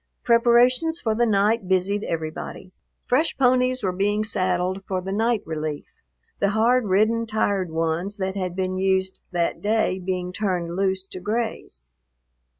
[0.23, 2.71] Preparations for the night busied everybody.
[3.03, 6.01] Fresh ponies were being saddled for the night relief,
[6.39, 11.19] the hard ridden, tired ones that had been used that day being turned loose to
[11.19, 11.83] graze.